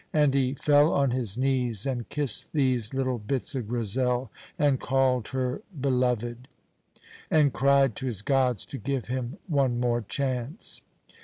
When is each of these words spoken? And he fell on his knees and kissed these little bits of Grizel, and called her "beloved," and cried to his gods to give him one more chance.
And 0.13 0.33
he 0.33 0.55
fell 0.55 0.91
on 0.93 1.11
his 1.11 1.37
knees 1.37 1.85
and 1.85 2.09
kissed 2.09 2.53
these 2.53 2.91
little 2.91 3.19
bits 3.19 3.53
of 3.53 3.67
Grizel, 3.67 4.31
and 4.57 4.79
called 4.79 5.27
her 5.27 5.61
"beloved," 5.79 6.47
and 7.29 7.53
cried 7.53 7.95
to 7.97 8.07
his 8.07 8.23
gods 8.23 8.65
to 8.65 8.79
give 8.79 9.05
him 9.05 9.37
one 9.45 9.79
more 9.79 10.01
chance. 10.01 10.81